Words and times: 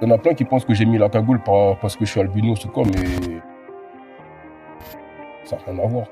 Il 0.00 0.08
y 0.08 0.10
en 0.10 0.14
a 0.14 0.18
plein 0.18 0.32
qui 0.32 0.44
pensent 0.44 0.64
que 0.64 0.72
j'ai 0.72 0.86
mis 0.86 0.96
la 0.96 1.10
cagoule 1.10 1.40
parce 1.44 1.94
que 1.94 2.06
je 2.06 2.10
suis 2.10 2.20
albinos 2.20 2.64
ou 2.64 2.68
quoi, 2.68 2.84
mais 2.86 3.40
ça 5.44 5.56
n'a 5.56 5.72
rien 5.72 5.84
à 5.84 5.86
voir. 5.86 6.06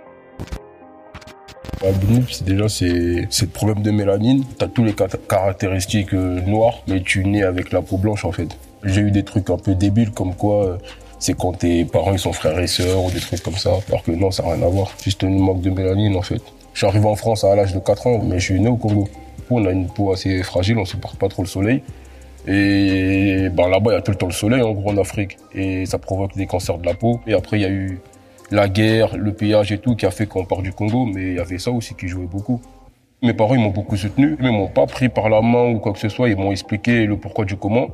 Albinos, 1.83 2.43
déjà, 2.43 2.69
c'est 2.69 2.91
le 2.91 3.47
problème 3.47 3.83
de 3.83 3.91
mélanine. 3.91 4.45
Tu 4.59 4.65
as 4.65 4.69
tous 4.69 4.85
les 4.85 4.95
caractéristiques 4.95 6.13
euh, 6.13 6.41
noires, 6.43 6.83
mais 6.87 7.01
tu 7.01 7.25
nais 7.25 7.45
avec 7.45 7.73
la 7.73 7.81
peau 7.81 7.97
blanche, 7.97 8.25
en 8.25 8.33
fait. 8.33 8.49
J'ai 8.85 9.01
eu 9.01 9.11
des 9.11 9.23
trucs 9.23 9.49
un 9.49 9.57
peu 9.57 9.75
débiles, 9.75 10.11
comme 10.11 10.35
quoi 10.35 10.67
euh, 10.67 10.77
c'est 11.19 11.35
quand 11.35 11.53
tes 11.53 11.85
parents 11.85 12.13
ils 12.13 12.19
sont 12.19 12.33
frères 12.33 12.59
et 12.59 12.67
sœurs 12.67 13.05
ou 13.05 13.11
des 13.11 13.21
trucs 13.21 13.43
comme 13.43 13.57
ça. 13.57 13.71
Alors 13.89 14.03
que 14.03 14.11
non, 14.11 14.31
ça 14.31 14.43
n'a 14.43 14.55
rien 14.55 14.63
à 14.65 14.69
voir. 14.69 14.93
Juste 15.03 15.25
un 15.25 15.31
manque 15.31 15.63
de 15.63 15.71
mélanine, 15.71 16.17
en 16.17 16.23
fait. 16.23 16.43
Je 16.75 16.79
suis 16.79 16.87
arrivé 16.87 17.07
en 17.07 17.17
France 17.17 17.45
à 17.45 17.55
l'âge 17.55 17.73
de 17.73 17.79
4 17.79 18.07
ans, 18.07 18.21
mais 18.23 18.39
je 18.39 18.45
suis 18.45 18.61
né 18.61 18.69
au 18.69 18.77
Congo. 18.77 19.09
On 19.51 19.65
a 19.65 19.71
une 19.71 19.87
peau 19.87 20.13
assez 20.13 20.43
fragile, 20.43 20.77
on 20.79 20.85
supporte 20.85 21.17
pas 21.17 21.29
trop 21.29 21.43
le 21.43 21.49
soleil. 21.49 21.83
Et 22.51 23.51
là-bas, 23.57 23.91
il 23.91 23.95
y 23.95 23.97
a 23.97 24.01
tout 24.01 24.11
le 24.11 24.17
temps 24.17 24.27
le 24.27 24.33
soleil, 24.33 24.63
en 24.63 24.73
gros, 24.73 24.91
en 24.91 24.97
Afrique. 24.97 25.37
Et 25.55 25.85
ça 25.85 25.99
provoque 25.99 26.35
des 26.35 26.47
cancers 26.47 26.79
de 26.79 26.87
la 26.87 26.95
peau. 26.95 27.21
Et 27.27 27.35
après, 27.35 27.59
il 27.59 27.63
y 27.63 27.67
a 27.67 27.71
eu 27.71 28.01
la 28.51 28.69
guerre, 28.69 29.17
le 29.19 29.33
pillage 29.33 29.71
et 29.71 29.79
tout 29.79 29.95
qui 29.95 30.07
a 30.07 30.11
fait 30.11 30.27
qu'on 30.27 30.47
part 30.47 30.63
du 30.63 30.73
Congo. 30.73 31.05
Mais 31.05 31.23
il 31.23 31.35
y 31.35 31.39
avait 31.39 31.59
ça 31.59 31.71
aussi 31.71 31.95
qui 31.95 32.09
jouait 32.09 32.27
beaucoup. 32.27 32.63
Mes 33.23 33.35
parents, 33.35 33.55
ils 33.55 33.61
m'ont 33.61 33.69
beaucoup 33.69 33.97
soutenu. 33.97 34.37
Ils 34.41 34.51
m'ont 34.51 34.69
pas 34.69 34.87
pris 34.87 35.11
par 35.11 35.29
la 35.29 35.43
main 35.43 35.69
ou 35.69 35.79
quoi 35.79 35.93
que 35.93 35.99
ce 35.99 36.09
soit. 36.09 36.31
Ils 36.31 36.37
m'ont 36.37 36.51
expliqué 36.51 37.05
le 37.05 37.19
pourquoi 37.19 37.45
du 37.45 37.57
comment. 37.57 37.89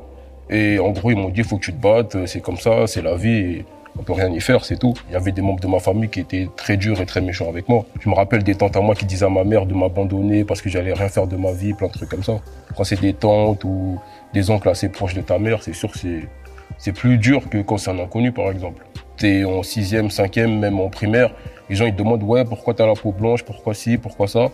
Et 0.49 0.79
en 0.79 0.91
gros, 0.91 1.11
ils 1.11 1.17
m'ont 1.17 1.29
dit, 1.29 1.41
il 1.41 1.43
faut 1.43 1.57
que 1.57 1.65
tu 1.65 1.73
te 1.73 1.81
battes. 1.81 2.25
C'est 2.25 2.39
comme 2.39 2.57
ça, 2.57 2.87
c'est 2.87 3.01
la 3.01 3.15
vie. 3.15 3.65
On 3.97 4.03
peut 4.03 4.13
rien 4.13 4.29
y 4.29 4.41
faire, 4.41 4.65
c'est 4.65 4.77
tout. 4.77 4.93
Il 5.09 5.13
y 5.13 5.15
avait 5.15 5.31
des 5.31 5.41
membres 5.41 5.59
de 5.59 5.67
ma 5.67 5.79
famille 5.79 6.09
qui 6.09 6.19
étaient 6.19 6.49
très 6.55 6.77
durs 6.77 6.99
et 6.99 7.05
très 7.05 7.21
méchants 7.21 7.47
avec 7.47 7.69
moi. 7.69 7.85
Je 7.99 8.09
me 8.09 8.15
rappelle 8.15 8.43
des 8.43 8.55
tantes 8.55 8.75
à 8.75 8.81
moi 8.81 8.95
qui 8.95 9.05
disaient 9.05 9.25
à 9.25 9.29
ma 9.29 9.43
mère 9.43 9.65
de 9.65 9.73
m'abandonner 9.73 10.43
parce 10.43 10.61
que 10.61 10.69
j'allais 10.69 10.93
rien 10.93 11.07
faire 11.07 11.27
de 11.27 11.37
ma 11.37 11.51
vie, 11.51 11.73
plein 11.73 11.87
de 11.87 11.93
trucs 11.93 12.09
comme 12.09 12.23
ça. 12.23 12.39
Quand 12.75 12.83
c'est 12.83 12.99
des 12.99 13.13
tantes 13.13 13.63
ou 13.63 13.99
des 14.33 14.49
oncles 14.49 14.69
assez 14.69 14.89
proches 14.89 15.13
de 15.13 15.21
ta 15.21 15.39
mère, 15.39 15.63
c'est 15.63 15.73
sûr 15.73 15.91
que 15.91 15.97
c'est, 16.77 16.91
plus 16.91 17.17
dur 17.17 17.49
que 17.49 17.61
quand 17.61 17.77
c'est 17.77 17.91
un 17.91 17.99
inconnu, 17.99 18.31
par 18.31 18.51
exemple. 18.51 18.85
T'es 19.17 19.45
en 19.45 19.63
sixième, 19.63 20.09
cinquième, 20.09 20.59
même 20.59 20.79
en 20.79 20.89
primaire, 20.89 21.33
les 21.69 21.75
gens 21.75 21.85
ils 21.85 21.93
te 21.93 21.97
demandent 21.97 22.23
ouais 22.23 22.43
pourquoi 22.43 22.73
t'as 22.73 22.85
la 22.85 22.93
peau 22.93 23.13
blanche, 23.13 23.43
pourquoi 23.43 23.73
ci, 23.73 23.97
pourquoi 23.97 24.27
ça, 24.27 24.49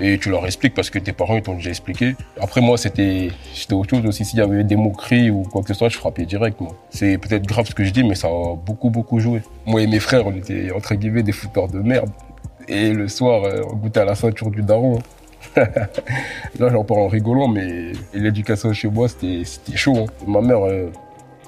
et 0.00 0.18
tu 0.18 0.30
leur 0.30 0.44
expliques 0.46 0.74
parce 0.74 0.90
que 0.90 0.98
tes 0.98 1.12
parents 1.12 1.36
ils 1.36 1.42
t'ont 1.42 1.54
déjà 1.54 1.70
expliqué. 1.70 2.16
Après 2.40 2.60
moi 2.60 2.76
c'était 2.78 3.30
c'était 3.54 3.74
autre 3.74 3.90
chose 3.90 4.06
aussi 4.06 4.24
s'il 4.24 4.38
y 4.38 4.42
avait 4.42 4.64
des 4.64 4.76
moqueries 4.76 5.30
ou 5.30 5.42
quoi 5.42 5.62
que 5.62 5.68
ce 5.68 5.74
soit, 5.74 5.88
je 5.88 5.96
frappais 5.96 6.24
direct 6.24 6.60
moi. 6.60 6.74
C'est 6.90 7.18
peut-être 7.18 7.46
grave 7.46 7.66
ce 7.66 7.74
que 7.74 7.84
je 7.84 7.90
dis 7.90 8.04
mais 8.04 8.14
ça 8.14 8.28
a 8.28 8.56
beaucoup 8.56 8.90
beaucoup 8.90 9.20
joué. 9.20 9.42
Moi 9.66 9.82
et 9.82 9.86
mes 9.86 10.00
frères 10.00 10.26
on 10.26 10.34
était 10.34 10.70
entre 10.72 10.94
guillemets 10.94 11.22
des 11.22 11.32
fouteurs 11.32 11.68
de 11.68 11.78
merde. 11.78 12.10
Et 12.68 12.92
le 12.92 13.08
soir 13.08 13.44
euh, 13.44 13.62
on 13.70 13.76
goûtait 13.76 14.00
à 14.00 14.04
la 14.04 14.14
ceinture 14.14 14.50
du 14.50 14.62
daron. 14.62 14.98
Là, 15.56 16.68
j'en 16.70 16.84
parle 16.84 17.00
en 17.00 17.08
rigolant, 17.08 17.48
mais 17.48 17.92
l'éducation 18.12 18.72
chez 18.72 18.88
moi, 18.88 19.08
c'était 19.08 19.44
chaud. 19.76 19.96
Hein. 19.98 20.06
Ma 20.26 20.40
mère, 20.40 20.64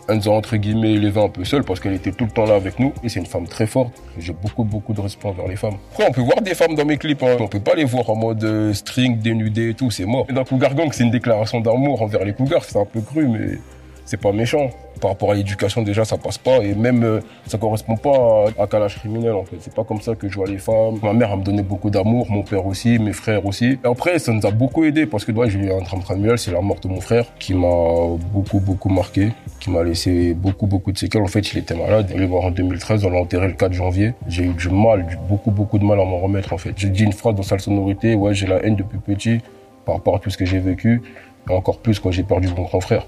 a 0.08 0.28
entre 0.30 0.56
guillemets 0.56 0.92
élevés 0.92 1.20
un 1.20 1.28
peu 1.28 1.44
seul 1.44 1.64
parce 1.64 1.80
qu'elle 1.80 1.94
était 1.94 2.12
tout 2.12 2.24
le 2.24 2.30
temps 2.30 2.44
là 2.44 2.54
avec 2.54 2.78
nous. 2.78 2.92
Et 3.02 3.08
c'est 3.08 3.20
une 3.20 3.26
femme 3.26 3.46
très 3.46 3.66
forte. 3.66 3.92
J'ai 4.18 4.32
beaucoup, 4.32 4.64
beaucoup 4.64 4.92
de 4.92 5.00
respect 5.00 5.28
envers 5.28 5.48
les 5.48 5.56
femmes. 5.56 5.76
Après, 5.92 6.06
on 6.08 6.12
peut 6.12 6.20
voir 6.20 6.40
des 6.42 6.54
femmes 6.54 6.74
dans 6.74 6.84
mes 6.84 6.96
clips. 6.96 7.22
Hein. 7.22 7.36
On 7.40 7.48
peut 7.48 7.60
pas 7.60 7.74
les 7.74 7.84
voir 7.84 8.08
en 8.10 8.16
mode 8.16 8.42
euh, 8.44 8.72
string, 8.72 9.18
dénudé 9.18 9.70
et 9.70 9.74
tout. 9.74 9.90
C'est 9.90 10.06
mort. 10.06 10.26
Et 10.28 10.32
dans 10.32 10.44
Cougar 10.44 10.74
Gang, 10.74 10.88
c'est 10.92 11.04
une 11.04 11.10
déclaration 11.10 11.60
d'amour 11.60 12.02
envers 12.02 12.24
les 12.24 12.32
cougars. 12.32 12.64
C'est 12.64 12.78
un 12.78 12.84
peu 12.84 13.00
cru, 13.00 13.28
mais 13.28 13.58
c'est 14.04 14.20
pas 14.20 14.32
méchant. 14.32 14.70
Par 15.00 15.11
rapport 15.11 15.33
à 15.33 15.34
l'éducation, 15.34 15.83
déjà, 15.83 16.05
ça 16.05 16.16
passe 16.16 16.39
pas. 16.39 16.58
Et 16.58 16.75
même, 16.75 17.05
euh, 17.05 17.20
ça 17.47 17.58
correspond 17.58 17.97
pas 17.97 18.47
à, 18.58 18.66
calage 18.66 18.98
criminel, 18.98 19.33
en 19.33 19.44
fait. 19.44 19.56
C'est 19.61 19.75
pas 19.75 19.84
comme 19.84 20.00
ça 20.00 20.14
que 20.14 20.28
je 20.28 20.36
vois 20.36 20.47
les 20.47 20.58
femmes. 20.58 20.98
Ma 21.03 21.12
mère, 21.12 21.30
elle 21.33 21.41
me 21.41 21.44
donnait 21.44 21.62
beaucoup 21.62 21.91
d'amour, 21.91 22.27
mon 22.30 22.42
père 22.42 22.66
aussi, 22.66 22.98
mes 22.98 23.12
frères 23.12 23.44
aussi. 23.44 23.78
Et 23.84 23.86
après, 23.86 24.19
ça 24.19 24.33
nous 24.33 24.47
a 24.47 24.50
beaucoup 24.50 24.84
aidé 24.84 25.06
parce 25.06 25.25
que, 25.25 25.33
ouais, 25.33 25.50
j'ai 25.50 25.58
eu 25.58 25.70
un 25.70 25.83
drame 25.83 26.03
familial, 26.03 26.38
c'est 26.38 26.50
la 26.50 26.61
mort 26.61 26.80
de 26.80 26.88
mon 26.88 27.00
frère 27.00 27.27
qui 27.38 27.55
m'a 27.55 28.16
beaucoup, 28.33 28.61
beaucoup 28.61 28.88
marqué, 28.88 29.33
qui 29.61 29.70
m'a 29.70 29.83
laissé 29.83 30.34
beaucoup, 30.34 30.66
beaucoup 30.66 30.92
de 30.92 30.98
séquelles. 30.98 31.22
En 31.22 31.27
fait, 31.27 31.53
il 31.53 31.58
était 31.58 31.75
malade. 31.75 32.10
Est 32.14 32.27
mort 32.27 32.47
en 32.47 32.50
2013, 32.50 33.05
on 33.05 33.10
l'a 33.10 33.20
enterré 33.20 33.48
le 33.48 33.55
4 33.55 33.72
janvier. 33.72 34.14
J'ai 34.28 34.44
eu 34.44 34.55
du 34.55 34.70
mal, 34.70 35.06
beaucoup, 35.28 35.50
beaucoup 35.50 35.78
de 35.78 35.84
mal 35.84 36.00
à 36.00 36.05
m'en 36.05 36.19
remettre, 36.19 36.53
en 36.53 36.58
fait. 36.58 36.72
J'ai 36.77 36.88
dit 36.88 37.05
une 37.05 37.12
phrase 37.12 37.34
dans 37.34 37.43
sa 37.43 37.59
sonorité, 37.59 38.15
ouais, 38.15 38.34
j'ai 38.34 38.47
la 38.47 38.65
haine 38.65 38.76
depuis 38.76 38.99
petit 38.99 39.41
par 39.84 39.97
rapport 39.97 40.16
à 40.16 40.19
tout 40.19 40.31
ce 40.31 40.37
que 40.37 40.44
j'ai 40.44 40.59
vécu. 40.59 41.03
Et 41.49 41.53
encore 41.53 41.78
plus 41.78 42.00
quand 42.00 42.10
j'ai 42.10 42.25
perdu 42.25 42.49
mon 42.49 42.62
grand 42.62 42.81
frère 42.81 43.06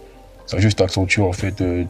ça 0.49 0.59
juste 0.59 0.81
accentué 0.81 1.23
en 1.23 1.33
fait 1.33 1.61
euh, 1.61 1.85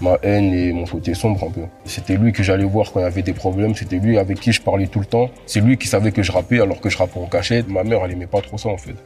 ma 0.00 0.18
haine 0.22 0.52
et 0.52 0.72
mon 0.72 0.84
côté 0.84 1.14
sombre 1.14 1.44
un 1.44 1.50
peu. 1.50 1.62
C'était 1.86 2.16
lui 2.16 2.32
que 2.32 2.42
j'allais 2.42 2.64
voir 2.64 2.92
quand 2.92 3.00
il 3.00 3.04
y 3.04 3.06
avait 3.06 3.22
des 3.22 3.32
problèmes, 3.32 3.74
c'était 3.74 3.98
lui 3.98 4.18
avec 4.18 4.38
qui 4.38 4.52
je 4.52 4.60
parlais 4.60 4.86
tout 4.86 5.00
le 5.00 5.06
temps. 5.06 5.30
C'est 5.46 5.60
lui 5.60 5.78
qui 5.78 5.88
savait 5.88 6.12
que 6.12 6.22
je 6.22 6.30
rappais 6.30 6.60
alors 6.60 6.80
que 6.80 6.90
je 6.90 6.98
rappais 6.98 7.18
en 7.18 7.26
cachette. 7.26 7.68
Ma 7.68 7.84
mère, 7.84 8.04
elle 8.04 8.12
aimait 8.12 8.26
pas 8.26 8.42
trop 8.42 8.58
ça 8.58 8.68
en 8.68 8.76
fait. 8.76 8.96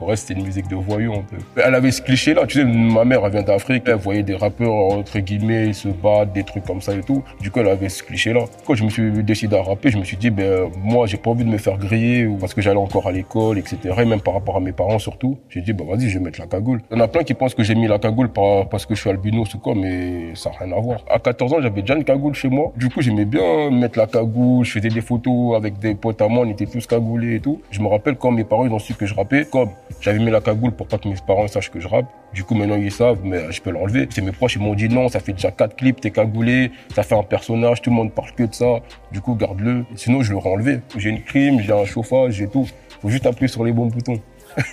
Pour 0.00 0.08
reste, 0.08 0.28
c'était 0.28 0.40
une 0.40 0.46
musique 0.46 0.66
de 0.66 0.76
voyou 0.76 1.12
un 1.12 1.20
peu. 1.20 1.36
Elle 1.62 1.74
avait 1.74 1.90
ce 1.90 2.00
cliché-là. 2.00 2.46
Tu 2.46 2.60
sais, 2.60 2.64
ma 2.64 3.04
mère, 3.04 3.20
elle 3.22 3.32
vient 3.32 3.42
d'Afrique. 3.42 3.82
Elle 3.86 3.96
voyait 3.96 4.22
des 4.22 4.34
rappeurs, 4.34 4.72
entre 4.72 5.18
guillemets, 5.18 5.74
se 5.74 5.88
battre, 5.88 6.32
des 6.32 6.42
trucs 6.42 6.64
comme 6.64 6.80
ça 6.80 6.94
et 6.94 7.02
tout. 7.02 7.22
Du 7.38 7.50
coup, 7.50 7.60
elle 7.60 7.68
avait 7.68 7.90
ce 7.90 8.02
cliché-là. 8.02 8.46
Quand 8.66 8.74
je 8.74 8.84
me 8.84 8.88
suis 8.88 9.10
décidé 9.22 9.56
à 9.56 9.62
rapper, 9.62 9.90
je 9.90 9.98
me 9.98 10.04
suis 10.04 10.16
dit, 10.16 10.30
ben, 10.30 10.70
moi, 10.82 11.06
j'ai 11.06 11.18
pas 11.18 11.28
envie 11.28 11.44
de 11.44 11.50
me 11.50 11.58
faire 11.58 11.76
griller 11.76 12.24
ou 12.24 12.36
parce 12.36 12.54
que 12.54 12.62
j'allais 12.62 12.78
encore 12.78 13.08
à 13.08 13.12
l'école, 13.12 13.58
etc. 13.58 13.76
Et 13.98 14.06
même 14.06 14.22
par 14.22 14.32
rapport 14.32 14.56
à 14.56 14.60
mes 14.60 14.72
parents 14.72 14.98
surtout. 14.98 15.36
J'ai 15.50 15.60
dit, 15.60 15.74
ben, 15.74 15.86
vas-y, 15.86 16.08
je 16.08 16.18
vais 16.18 16.24
mettre 16.24 16.40
la 16.40 16.46
cagoule. 16.46 16.80
Il 16.90 16.96
y 16.96 16.98
en 16.98 17.04
a 17.04 17.08
plein 17.08 17.22
qui 17.22 17.34
pensent 17.34 17.54
que 17.54 17.62
j'ai 17.62 17.74
mis 17.74 17.86
la 17.86 17.98
cagoule 17.98 18.30
parce 18.30 18.86
que 18.86 18.94
je 18.94 19.02
suis 19.02 19.10
albinos 19.10 19.52
ou 19.52 19.58
quoi, 19.58 19.74
mais 19.74 20.34
ça 20.34 20.48
n'a 20.48 20.64
rien 20.64 20.78
à 20.78 20.80
voir. 20.80 21.00
À 21.10 21.18
14 21.18 21.52
ans, 21.52 21.60
j'avais 21.60 21.82
déjà 21.82 21.94
une 21.94 22.04
cagoule 22.04 22.32
chez 22.32 22.48
moi. 22.48 22.72
Du 22.74 22.88
coup, 22.88 23.02
j'aimais 23.02 23.26
bien 23.26 23.70
mettre 23.70 23.98
la 23.98 24.06
cagoule. 24.06 24.64
Je 24.64 24.70
faisais 24.70 24.88
des 24.88 25.02
photos 25.02 25.56
avec 25.58 25.78
des 25.78 25.94
potes 25.94 26.22
à 26.22 26.28
moi. 26.28 26.46
On 26.46 26.50
était 26.50 26.64
tous 26.64 26.86
cagoulés 26.86 27.34
et 27.34 27.40
tout. 27.40 27.60
Je 27.70 27.82
me 27.82 27.88
rappelle 27.88 28.16
quand 28.16 28.30
mes 28.30 28.44
parents, 28.44 28.64
ils 28.64 28.72
ont 28.72 28.78
su 28.78 28.94
que 28.94 29.04
je 29.04 29.12
rappais, 29.14 29.44
comme 29.44 29.68
j'avais 30.00 30.18
mis 30.18 30.30
la 30.30 30.40
cagoule 30.40 30.72
pour 30.72 30.86
pas 30.86 30.98
que 30.98 31.08
mes 31.08 31.14
parents 31.26 31.46
sachent 31.48 31.70
que 31.70 31.80
je 31.80 31.88
rappe. 31.88 32.06
Du 32.32 32.44
coup, 32.44 32.54
maintenant, 32.54 32.76
ils 32.76 32.92
savent, 32.92 33.20
mais 33.24 33.50
je 33.50 33.60
peux 33.60 33.70
l'enlever. 33.70 34.08
C'est 34.10 34.22
mes 34.22 34.32
proches, 34.32 34.56
ils 34.56 34.62
m'ont 34.62 34.74
dit 34.74 34.88
non, 34.88 35.08
ça 35.08 35.20
fait 35.20 35.32
déjà 35.32 35.50
quatre 35.50 35.76
clips, 35.76 36.00
t'es 36.00 36.10
cagoulé, 36.10 36.70
ça 36.94 37.02
fait 37.02 37.16
un 37.16 37.22
personnage, 37.22 37.82
tout 37.82 37.90
le 37.90 37.96
monde 37.96 38.12
parle 38.12 38.32
que 38.32 38.44
de 38.44 38.54
ça. 38.54 38.80
Du 39.12 39.20
coup, 39.20 39.34
garde-le. 39.34 39.84
Sinon, 39.96 40.22
je 40.22 40.32
l'aurais 40.32 40.50
enlevé. 40.50 40.80
J'ai 40.96 41.10
une 41.10 41.22
crime, 41.22 41.60
j'ai 41.60 41.72
un 41.72 41.84
chauffage, 41.84 42.34
j'ai 42.34 42.48
tout. 42.48 42.66
Faut 43.02 43.08
juste 43.08 43.26
appuyer 43.26 43.48
sur 43.48 43.64
les 43.64 43.72
bons 43.72 43.86
boutons. 43.86 44.20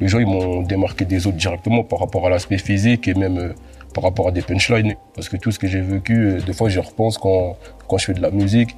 les 0.00 0.08
gens, 0.08 0.18
ils 0.18 0.26
m'ont 0.26 0.62
démarqué 0.62 1.04
des 1.04 1.26
autres 1.26 1.36
directement 1.36 1.84
par 1.84 2.00
rapport 2.00 2.26
à 2.26 2.30
l'aspect 2.30 2.58
physique 2.58 3.08
et 3.08 3.14
même 3.14 3.38
euh, 3.38 3.52
par 3.94 4.04
rapport 4.04 4.28
à 4.28 4.30
des 4.32 4.42
punchlines. 4.42 4.94
Parce 5.14 5.28
que 5.28 5.36
tout 5.36 5.50
ce 5.50 5.58
que 5.58 5.66
j'ai 5.66 5.80
vécu, 5.80 6.14
euh, 6.14 6.40
des 6.40 6.52
fois, 6.52 6.68
j'y 6.68 6.78
repense 6.78 7.18
quand, 7.18 7.56
quand 7.88 7.98
je 7.98 8.06
fais 8.06 8.14
de 8.14 8.22
la 8.22 8.30
musique. 8.30 8.76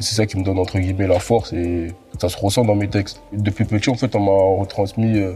C'est 0.00 0.16
ça 0.16 0.26
qui 0.26 0.38
me 0.38 0.44
donne 0.44 0.58
entre 0.58 0.78
guillemets 0.78 1.06
la 1.06 1.20
force 1.20 1.52
et 1.52 1.88
ça 2.20 2.28
se 2.28 2.36
ressent 2.36 2.64
dans 2.64 2.74
mes 2.74 2.88
textes. 2.88 3.22
Depuis 3.32 3.64
petit, 3.64 3.90
en 3.90 3.94
fait, 3.94 4.14
on 4.16 4.20
m'a 4.20 4.60
retransmis 4.60 5.18
euh, 5.18 5.34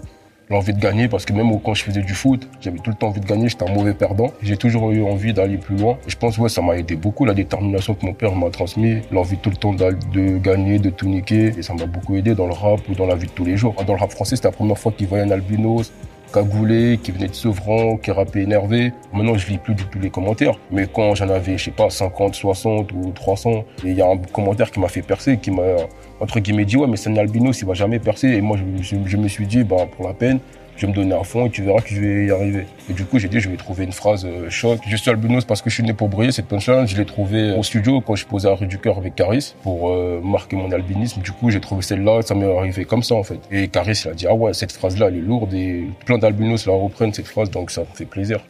l'envie 0.51 0.73
de 0.73 0.81
gagner 0.81 1.09
parce 1.09 1.25
que 1.25 1.33
même 1.33 1.49
quand 1.61 1.75
je 1.75 1.85
faisais 1.85 2.01
du 2.03 2.15
foot, 2.15 2.49
j'avais 2.61 2.79
tout 2.79 2.91
le 2.91 2.97
temps 2.97 3.09
envie 3.09 3.21
de 3.21 3.27
gagner, 3.27 3.49
j'étais 3.49 3.69
un 3.69 3.73
mauvais 3.73 3.95
perdant. 3.95 4.33
J'ai 4.43 4.57
toujours 4.57 4.91
eu 4.91 5.03
envie 5.03 5.33
d'aller 5.33 5.59
plus 5.59 5.77
loin. 5.77 5.99
Je 6.07 6.17
pense 6.17 6.39
ouais, 6.39 6.49
ça 6.49 6.63
m'a 6.63 6.77
aidé 6.77 6.97
beaucoup 6.97 7.25
la 7.25 7.35
détermination 7.35 7.95
que 7.95 8.05
mon 8.05 8.15
père 8.15 8.35
m'a 8.35 8.51
transmis, 8.51 9.01
l'envie 9.13 9.37
tout 9.39 9.51
le 9.51 9.57
temps 9.57 9.75
de 9.75 10.39
gagner, 10.39 10.79
de 10.79 10.91
tout 10.91 11.07
niquer 11.07 11.53
et 11.57 11.63
ça 11.63 11.75
m'a 11.75 11.87
beaucoup 11.87 12.17
aidé 12.17 12.35
dans 12.35 12.47
le 12.47 12.55
rap 12.55 12.81
ou 12.89 12.95
dans 12.95 13.07
la 13.07 13.15
vie 13.15 13.27
de 13.27 13.33
tous 13.33 13.45
les 13.45 13.57
jours. 13.57 13.75
Dans 13.87 13.95
le 13.95 14.01
rap 14.01 14.11
français, 14.11 14.37
c'était 14.37 14.49
la 14.49 14.53
première 14.53 14.79
fois 14.79 14.93
qu'il 14.93 15.07
voyait 15.07 15.25
un 15.25 15.31
albinos, 15.31 15.93
cagoulé, 16.33 16.99
qui 17.03 17.13
venait 17.13 17.29
de 17.29 17.35
Sevran, 17.35 17.97
qui 17.97 18.11
rappait 18.11 18.43
énervé. 18.43 18.93
Maintenant, 19.13 19.37
je 19.37 19.49
lis 19.49 19.59
plus 19.59 19.75
du 19.75 19.85
tout 19.85 19.99
les 19.99 20.11
commentaires. 20.11 20.59
Mais 20.71 20.87
quand 20.87 21.15
j'en 21.15 21.29
avais, 21.29 21.59
je 21.59 21.65
sais 21.65 21.71
pas, 21.71 21.91
50, 21.91 22.35
60 22.35 22.93
ou 22.93 23.13
300, 23.13 23.65
il 23.85 23.95
y 23.95 24.03
a 24.03 24.07
un 24.07 24.17
commentaire 24.19 24.71
qui 24.71 24.81
m'a 24.81 24.89
fait 24.89 25.03
percer, 25.03 25.39
qui 25.39 25.51
m'a, 25.51 25.63
entre 26.21 26.41
guillemets, 26.41 26.65
dit, 26.65 26.77
ouais, 26.77 26.87
mais 26.87 26.97
c'est 26.97 27.11
un 27.11 27.17
albinos, 27.17 27.61
il 27.61 27.67
va 27.67 27.75
jamais 27.75 27.99
percer. 27.99 28.29
Et 28.29 28.41
moi, 28.41 28.57
je, 28.81 28.97
je 29.05 29.17
me 29.17 29.29
suis 29.29 29.47
dit, 29.47 29.65
bah, 29.65 29.87
pour 29.97 30.07
la 30.07 30.15
peine, 30.15 30.41
je 30.79 30.87
vais 30.87 30.93
me 30.93 30.97
donner 30.97 31.15
à 31.15 31.25
fond 31.25 31.47
et 31.47 31.51
tu 31.51 31.63
verras 31.63 31.81
que 31.81 31.93
je 31.93 32.01
vais 32.01 32.27
y 32.27 32.31
arriver. 32.31 32.67
Et 32.89 32.93
du 32.93 33.05
coup, 33.05 33.19
j'ai 33.19 33.29
dit, 33.29 33.41
je 33.41 33.49
vais 33.49 33.57
trouver 33.57 33.85
une 33.85 33.93
phrase 33.93 34.25
euh, 34.25 34.49
choc. 34.49 34.79
Je 34.87 34.97
suis 34.97 35.11
albinos 35.11 35.45
parce 35.45 35.61
que 35.61 35.71
je 35.71 35.75
suis 35.75 35.83
né 35.83 35.93
pour 35.93 36.09
briller. 36.09 36.31
Cette 36.31 36.47
punchline, 36.47 36.87
je 36.87 36.97
l'ai 36.97 37.05
trouvée 37.05 37.53
au 37.53 37.63
studio 37.63 38.01
quand 38.01 38.15
je 38.15 38.25
posais 38.25 38.49
à 38.49 38.55
rue 38.55 38.67
du 38.67 38.79
cœur 38.79 38.97
avec 38.97 39.17
Caris 39.17 39.55
pour 39.63 39.91
euh, 39.91 40.21
marquer 40.23 40.57
mon 40.57 40.71
albinisme. 40.71 41.21
Du 41.21 41.33
coup, 41.33 41.51
j'ai 41.51 41.61
trouvé 41.61 41.83
celle-là. 41.83 42.23
Ça 42.23 42.35
m'est 42.35 42.57
arrivé 42.57 42.85
comme 42.85 43.03
ça, 43.03 43.17
en 43.17 43.25
fait. 43.25 43.41
Et 43.51 43.69
Caris, 43.69 44.01
il 44.05 44.11
a 44.11 44.15
dit, 44.15 44.27
ah 44.29 44.35
ouais, 44.35 44.55
cette 44.55 44.73
phrase-là, 44.73 45.09
elle 45.09 45.17
est 45.17 45.21
lourde 45.21 45.53
et 45.53 45.85
plein 46.07 46.19
d'albinos 46.19 46.67
la 46.67 46.75
reprennent, 46.75 47.13
cette 47.13 47.27
phrase, 47.27 47.51
donc 47.51 47.71
ça 47.71 47.81
me 47.81 47.87
fait 47.95 48.05
plaisir. 48.05 48.41